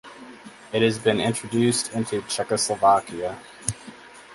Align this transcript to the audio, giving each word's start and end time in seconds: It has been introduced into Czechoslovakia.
It 0.73 0.81
has 0.81 0.97
been 0.97 1.19
introduced 1.19 1.93
into 1.93 2.23
Czechoslovakia. 2.23 3.37